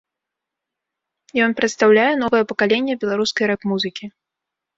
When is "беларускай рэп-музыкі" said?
3.05-4.05